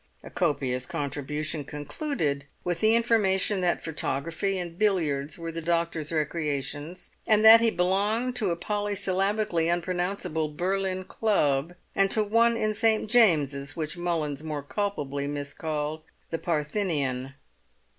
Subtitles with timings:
[0.23, 7.11] A copious contribution concluded with the information that photography and billiards were the doctor's recreations,
[7.27, 13.11] and that he belonged to a polysyllabically unpronounceable Berlin club, and to one in St.
[13.11, 17.35] James's which Mullins more culpably miscalled the Parthenian.